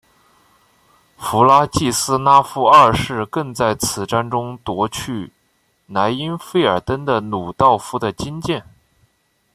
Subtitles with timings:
[1.19, 5.31] 弗拉季斯拉夫二世更在此战中夺去
[5.85, 8.65] 莱茵费尔登的鲁道夫的金剑。